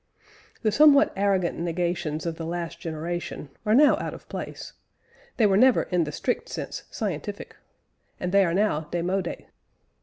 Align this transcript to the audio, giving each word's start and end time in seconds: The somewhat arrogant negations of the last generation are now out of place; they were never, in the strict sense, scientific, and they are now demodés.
The 0.63 0.71
somewhat 0.71 1.13
arrogant 1.15 1.59
negations 1.59 2.25
of 2.25 2.37
the 2.37 2.43
last 2.47 2.79
generation 2.79 3.49
are 3.67 3.75
now 3.75 3.97
out 3.97 4.15
of 4.15 4.27
place; 4.29 4.73
they 5.37 5.45
were 5.45 5.57
never, 5.57 5.83
in 5.83 6.05
the 6.05 6.11
strict 6.11 6.49
sense, 6.49 6.85
scientific, 6.89 7.55
and 8.19 8.31
they 8.31 8.43
are 8.43 8.55
now 8.55 8.87
demodés. 8.91 9.45